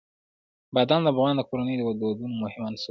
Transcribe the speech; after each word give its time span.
بادام 0.73 1.01
د 1.03 1.07
افغان 1.13 1.37
کورنیو 1.49 1.89
د 1.95 1.99
دودونو 2.01 2.35
مهم 2.43 2.61
عنصر 2.67 2.77
دی. 2.77 2.79